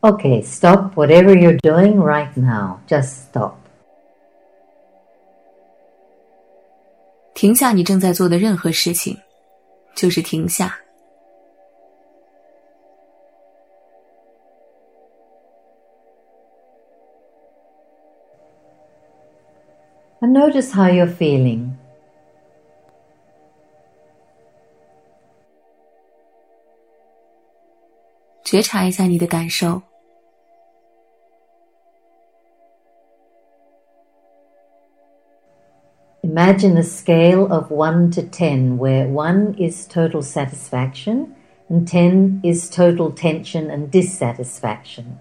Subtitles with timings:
[0.00, 2.78] Okay, stop whatever you're doing right now.
[2.86, 3.56] Just stop.
[7.34, 9.16] 停下你正在做的任何事情，
[9.96, 10.78] 就是停下。
[20.20, 21.70] And notice how you're feeling.
[28.44, 29.82] 觉察一下你的感受。
[36.38, 41.34] Imagine a scale of 1 to 10, where 1 is total satisfaction
[41.68, 45.18] and 10 is total tension and dissatisfaction.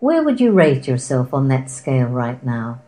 [0.00, 2.80] Where would you rate yourself on that scale right now?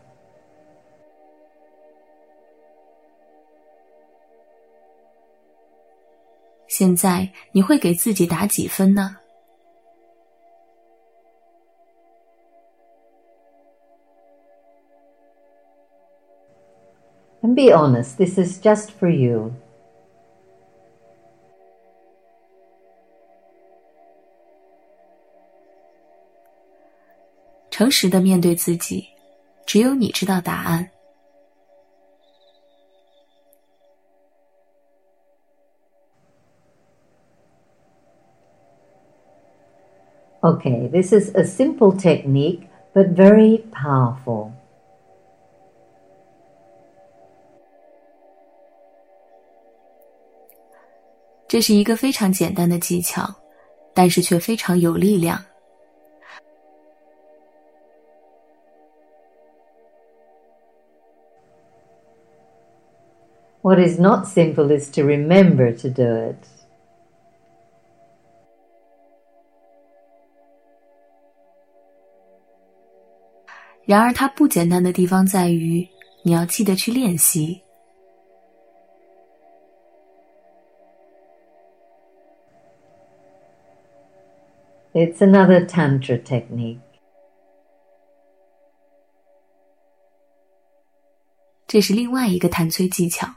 [17.43, 19.55] And be honest, this is just for you.
[27.73, 29.09] 诚实的面对自己，
[29.65, 30.91] 只有你知道答案。
[40.43, 42.61] Okay, this is a simple technique,
[42.93, 44.51] but very powerful.
[51.49, 53.35] 这是一个非常简单的技巧，
[53.95, 55.43] 但是却非常有力量。
[63.63, 66.35] What is not simple is to remember to do it.
[66.35, 66.49] it.
[73.85, 75.89] 然而，它不简单的地方在于，
[76.23, 77.63] 你要记得去练习。
[84.93, 86.81] It's another tantra technique.
[91.67, 93.29] 这是另外一个弹催技巧。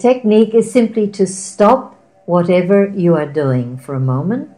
[0.00, 1.94] technique is simply to stop
[2.26, 4.50] whatever you are doing for a moment.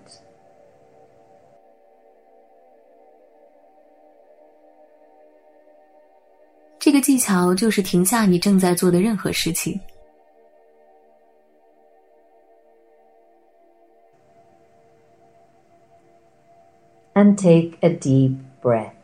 [17.14, 18.94] And take a deep breath.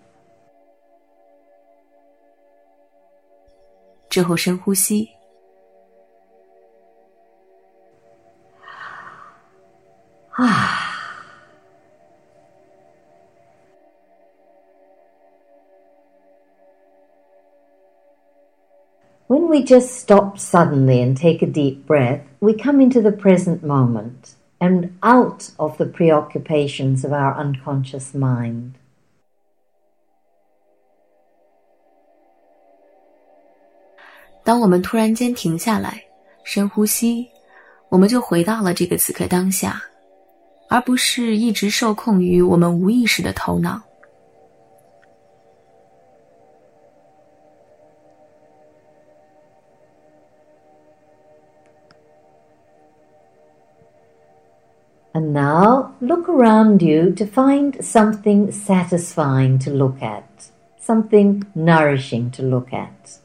[4.09, 5.16] 之后深呼吸。
[19.29, 23.65] when we just stop suddenly and take a deep breath, we come into the present
[23.65, 28.75] moment and out of the preoccupations of our unconscious mind.
[34.45, 34.83] When
[36.45, 37.31] 深呼吸，
[37.89, 39.96] 我们就回到了这个此刻当下。
[40.69, 43.83] 而不是一直受控于我们无意识的头脑。
[55.17, 62.71] And now look around you to find something satisfying to look at, something nourishing to look
[62.75, 63.19] at.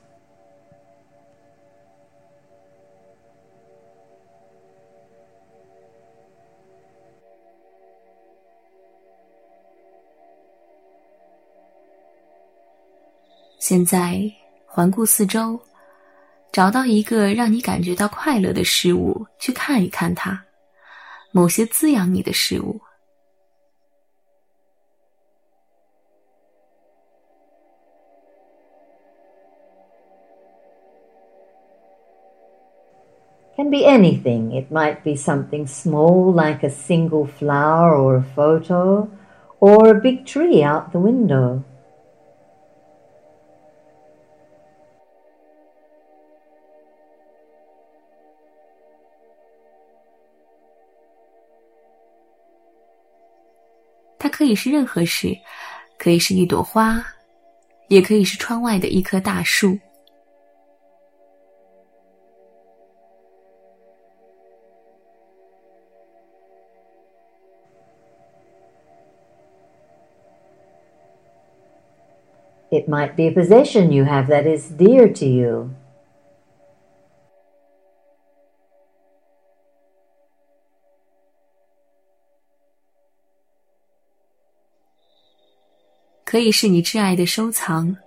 [13.72, 14.20] 现在
[14.66, 15.58] 环顾四周，
[16.52, 20.44] 找到一个让你感觉到快乐的事物，去看一看它，
[21.32, 22.82] 某些滋养你的事物。
[33.56, 34.52] can be anything.
[34.52, 39.08] It might be something small like a single flower or a photo,
[39.62, 41.64] or a big tree out the window.
[54.42, 55.38] 可以是任何事，
[56.00, 57.00] 可以是一朵花，
[57.90, 59.78] 也可以是窗外的一棵大树。
[72.72, 75.70] It might be a possession you have that is dear to you.
[86.32, 87.98] 可以是你挚爱的收藏。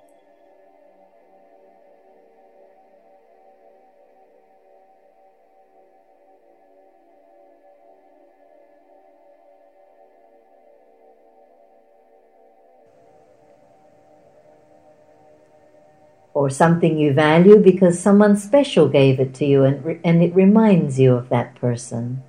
[16.32, 20.98] or something you value because someone special gave it to you and, and it reminds
[20.98, 22.22] you of that person.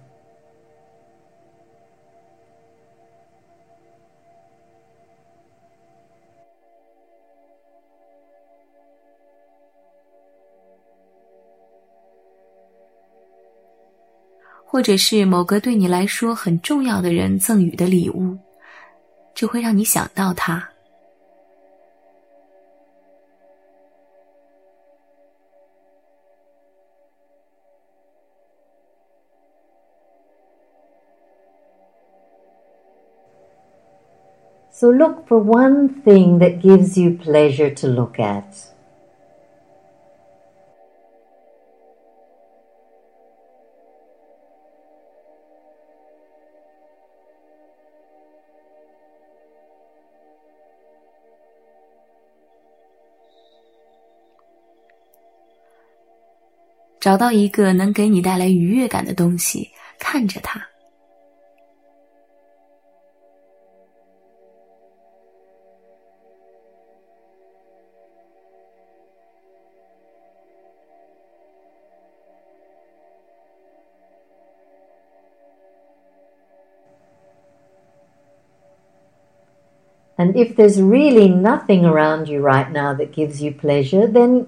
[34.72, 38.75] So look for one thing that gives you pleasure to look at.
[57.06, 59.70] 找到一个能给你带来愉悦感的东西，
[60.00, 60.60] 看着它。
[80.18, 84.48] And if there's really nothing around you right now that gives you pleasure, then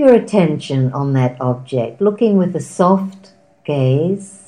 [0.00, 3.34] your attention on that object, looking with a soft
[3.66, 4.38] gaze.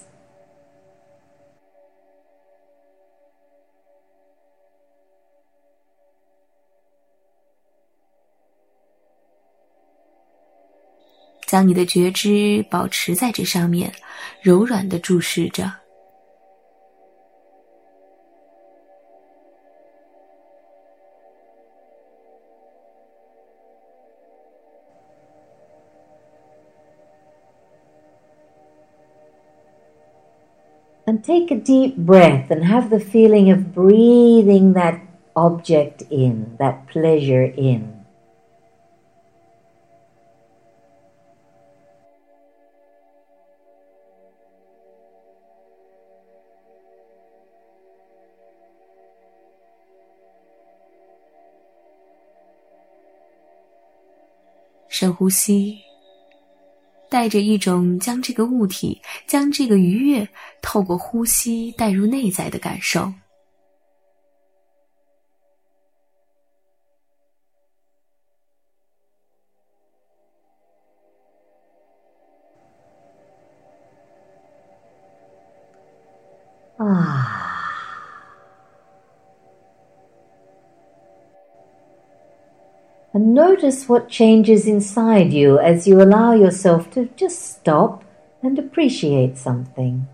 [11.47, 13.93] 将你的觉知保持在这上面，
[14.41, 15.82] 柔软的注视着。
[31.23, 35.01] Take a deep breath and have the feeling of breathing that
[35.37, 38.03] object in, that pleasure in.
[54.93, 55.92] 深呼吸。
[57.13, 60.27] 带着一种将这个物体、将这个愉悦
[60.63, 63.13] 透过呼吸带入内在的感受。
[83.53, 88.03] notice what changes inside you as you allow yourself to just stop
[88.43, 90.07] and appreciate something.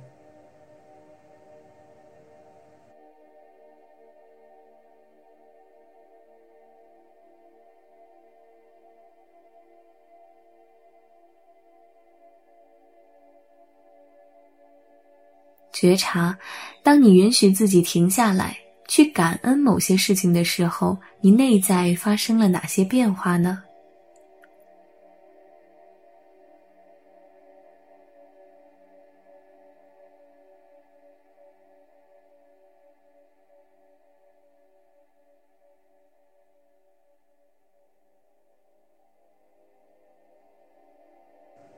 [15.70, 16.36] 觉察，
[16.82, 23.62] 当你允许自己停下来，去感恩某些事情的时候，你内在发生了哪些变化呢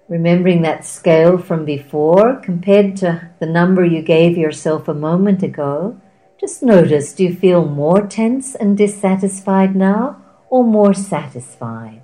[0.09, 5.95] ？remembering that scale from before compared to the number you gave yourself a moment ago,
[6.41, 12.01] just notice do you feel more tense and dissatisfied now or more satisfied?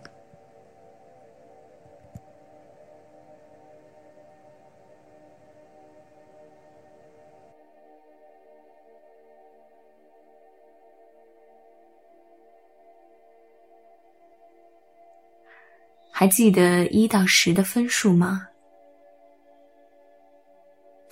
[16.13, 16.29] Hi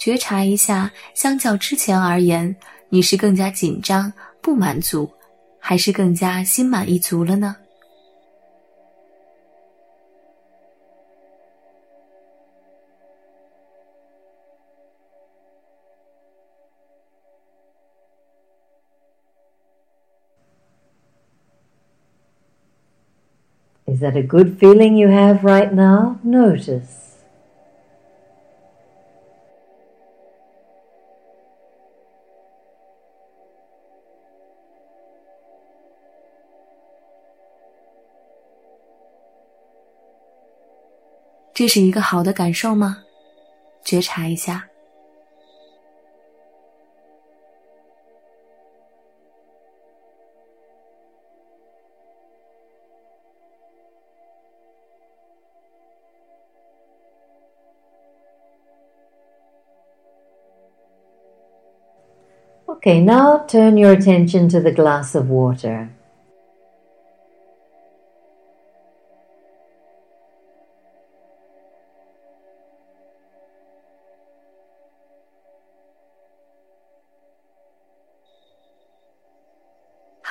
[0.05, 2.55] 觉察一下，相较之前而言，
[2.91, 5.11] 你是更加紧张、不满足，
[5.59, 7.57] 还是更加心满意足了呢
[23.87, 26.19] ？Is that a good feeling you have right now?
[26.23, 27.14] Notice.
[41.65, 42.99] 这是一个好的感受吗？
[43.83, 44.69] 觉察一下。
[62.67, 65.89] Okay, now turn your attention to the glass of water.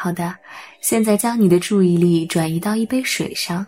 [0.04, 0.36] 好的，
[0.82, 3.66] 现在将你的注意力转移到一杯水上。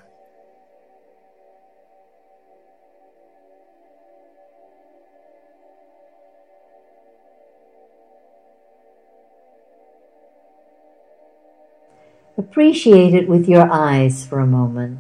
[12.36, 14.98] Appreciate it with your eyes for a moment.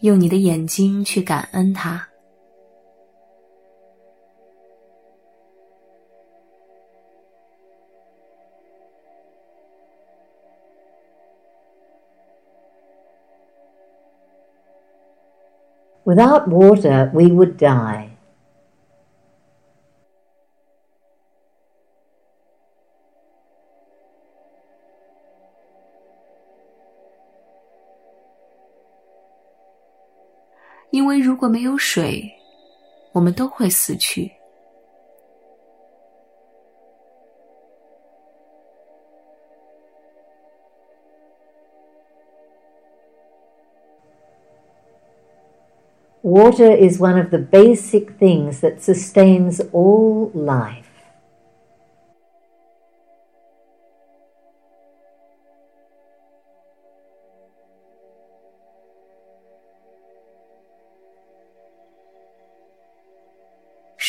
[0.00, 2.08] 用你的眼睛去感恩它。
[16.04, 18.07] Without water, we would die.
[30.90, 32.32] 因为如果没有水，
[33.12, 34.32] 我们都会死去。
[46.20, 50.87] Water is one of the basic things that sustains all life.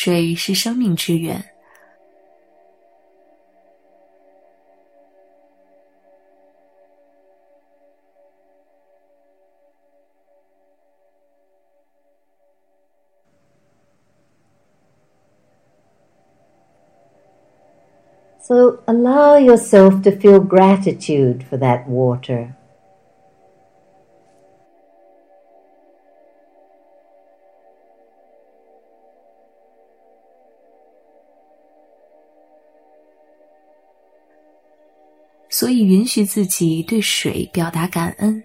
[0.02, 1.44] 水是生命之源。
[18.38, 22.56] So allow yourself to feel gratitude for that water.
[35.60, 38.42] 所以允许自己对水表达感恩。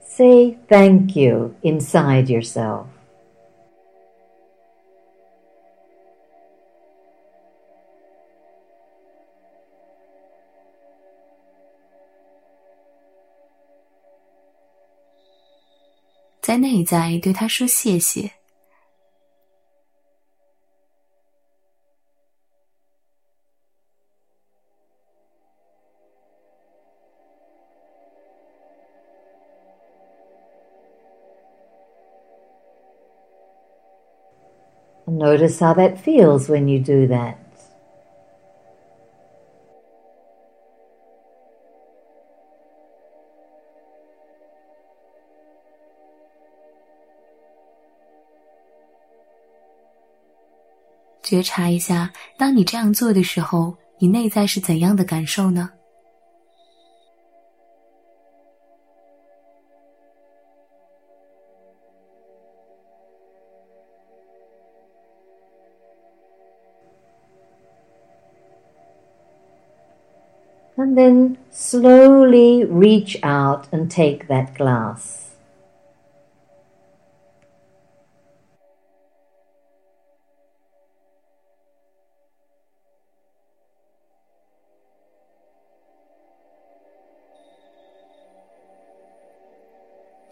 [0.00, 2.95] Say thank you inside yourself.
[16.46, 18.30] 在内在对他说谢谢。
[35.08, 37.45] Notice how that feels when you do that.
[51.26, 55.70] 觉察一下，当你这样做的时候，你内在是怎样的感受呢
[70.76, 75.25] ？And then slowly reach out and take that glass.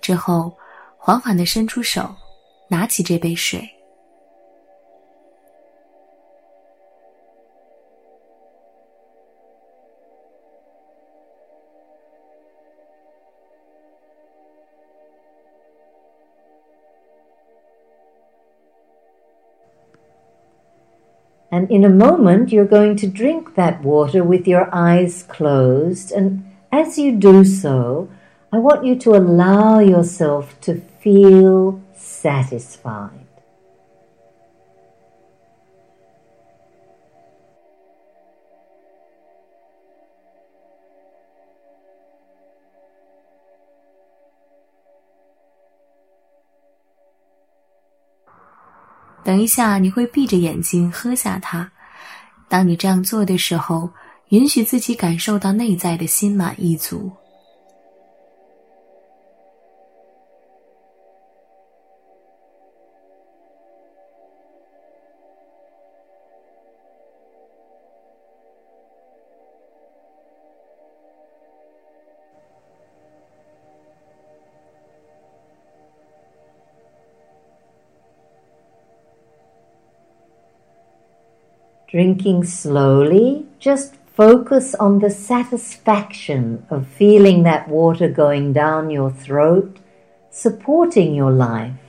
[0.05, 0.53] 之后，
[0.99, 2.15] 缓缓的伸出手，
[2.69, 3.67] 拿起这杯水。
[21.51, 26.13] And in a moment, you're going to drink that water with your eyes closed.
[26.13, 28.09] And as you do so,
[28.55, 33.11] I want you to allow yourself to feel satisfied.
[49.25, 51.73] 等一下，你会闭着眼睛喝下它。
[52.49, 53.91] 当你这样做的时候，
[54.29, 57.11] 允许自己感受到内在的心满意足。
[81.95, 89.79] Drinking slowly, just focus on the satisfaction of feeling that water going down your throat,
[90.29, 91.84] supporting your life.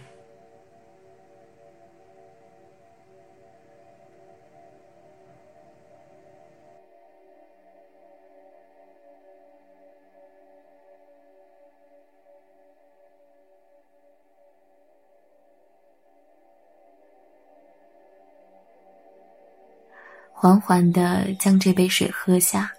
[20.46, 22.72] 缓缓的将这杯水喝下，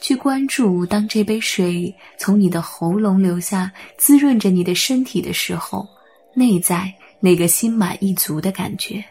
[0.00, 5.84] 去关注当这杯水从你的喉咙流下，滋润着你的身体的时候，
[6.32, 9.04] 内在那个心满意足的感觉。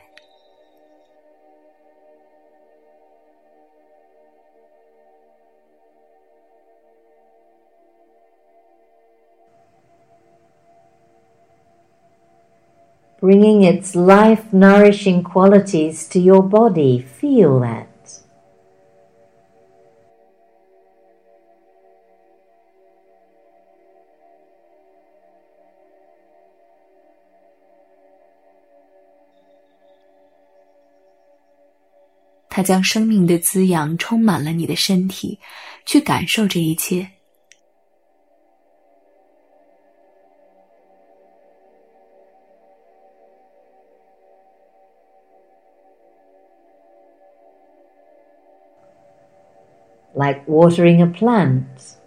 [13.24, 17.00] bringing its life nourishing qualities to your body.
[17.00, 17.88] Feel that.
[32.50, 35.40] 它将生命的滋养充满了你的身体，
[35.86, 37.23] 去感受这一切。
[50.24, 51.98] like watering a plant.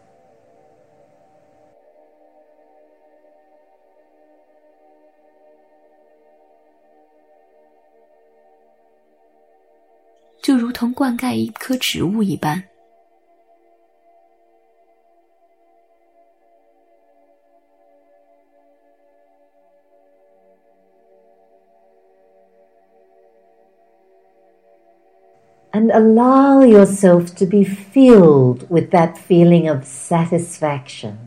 [25.86, 31.18] and allow yourself to be filled with that feeling of satisfaction.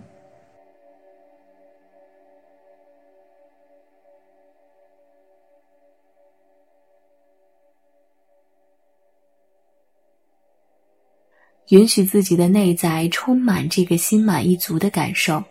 [11.70, 15.44] 允许自己的内在充满这个心满意足的感受。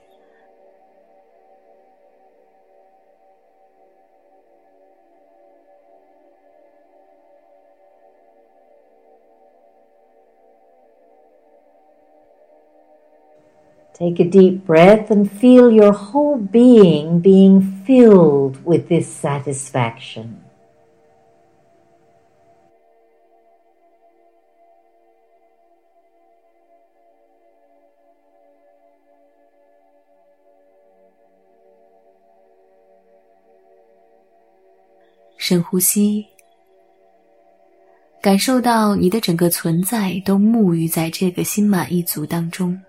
[13.99, 20.37] Take a deep breath and feel your whole being being filled with this satisfaction.
[35.37, 36.27] 深呼吸，
[38.21, 42.81] 感受到你的整个存在都沐浴在这个心满意足当中。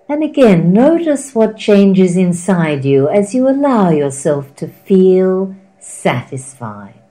[0.09, 7.02] And again, notice what changes inside you as you allow yourself to feel satisfied.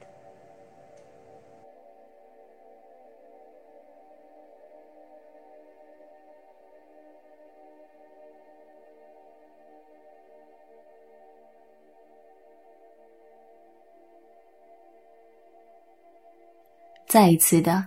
[17.12, 17.84] 再一次的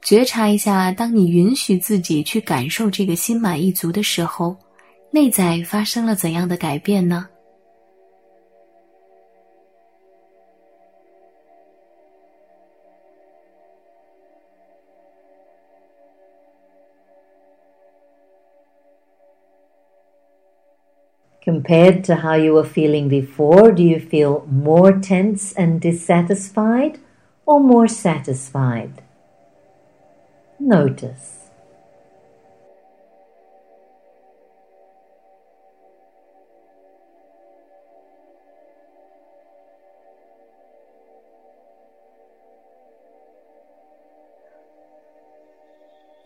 [0.00, 4.56] 觉察一下，当你允许自己去感受这个心满意足的时候，
[5.10, 7.28] 内在发生了怎样的改变呢
[21.44, 26.94] ？Compared to how you were feeling before, do you feel more tense and dissatisfied?
[27.46, 28.90] or more satisfied.
[30.58, 31.40] Notice.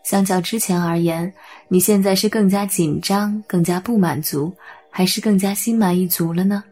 [0.03, 1.31] 相较之前而言，
[1.67, 4.51] 你现在是更加紧张、更加不满足，
[4.89, 6.63] 还是更加心满意足了呢？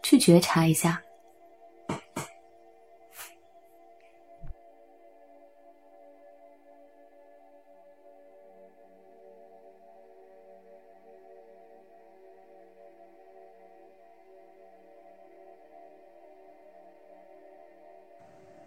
[0.00, 1.02] 去觉察一下。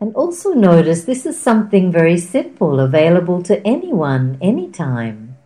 [0.04, 5.38] And also notice this is something very simple, available to anyone, anytime.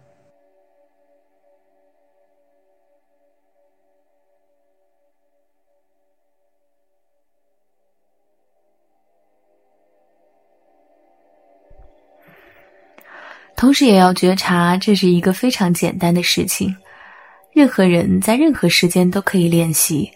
[17.53, 20.11] 任何人在任何时间都可以练习，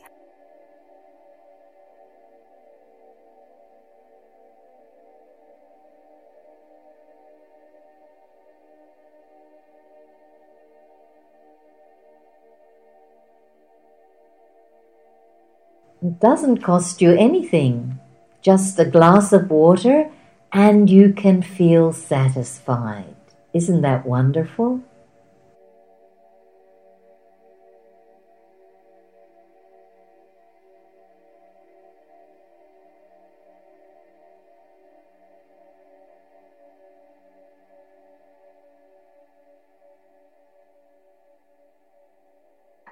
[16.21, 17.99] doesn't cost you anything,
[18.41, 20.09] just a glass of water,
[20.53, 23.15] and you can feel satisfied.
[23.53, 24.81] Isn't that wonderful?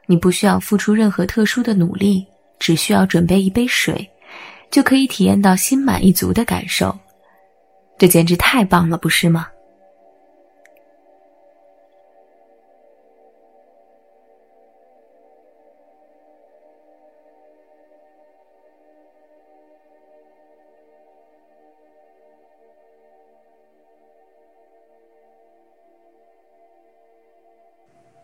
[0.09, 2.28] 你不需要付出任何特殊的努力，
[2.60, 4.08] 只需要准备一杯水，
[4.69, 6.95] 就可以体验到心满意足的感受。
[7.98, 9.48] 这简直太棒了，不是吗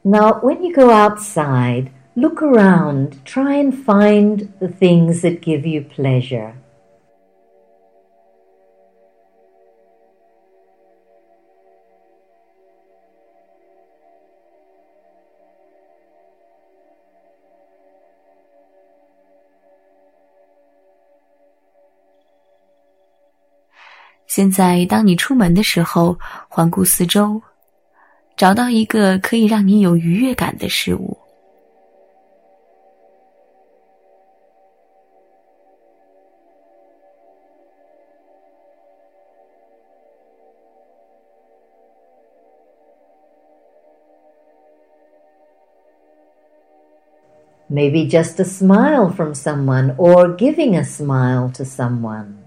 [0.07, 5.83] ？Now, when you go outside, Look around, try and find the things that give you
[5.83, 6.55] pleasure.
[47.75, 52.37] Maybe just a smile from someone or giving a smile to someone.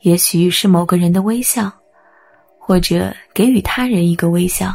[0.00, 1.70] 也许是某个人的微笑，
[2.58, 4.74] 或者给予他人一个微笑。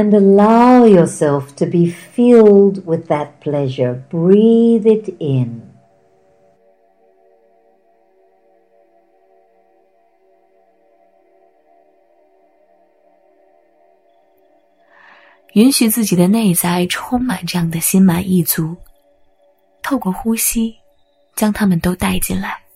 [0.00, 4.02] and allow yourself to be filled with that pleasure.
[4.10, 5.68] Breathe it in.
[15.54, 18.76] 允许自己的内在充满这样的心满意足，
[19.82, 20.76] 透过呼吸，
[21.34, 22.69] 将它们都带进来。